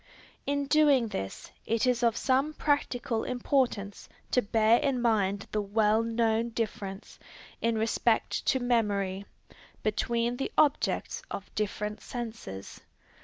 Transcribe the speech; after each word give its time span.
In 0.47 0.65
doing 0.65 1.09
this, 1.09 1.51
it 1.67 1.85
is 1.85 2.01
of 2.01 2.17
some 2.17 2.55
practical 2.55 3.23
importance 3.23 4.09
to 4.31 4.41
bear 4.41 4.79
in 4.79 4.99
mind 4.99 5.45
the 5.51 5.61
well 5.61 6.01
known 6.01 6.49
difference, 6.49 7.19
in 7.61 7.77
respect 7.77 8.43
to 8.47 8.59
memory, 8.59 9.27
between 9.83 10.37
the 10.37 10.51
objects 10.57 11.21
of 11.29 11.53
different 11.53 12.01
senses. 12.01 12.81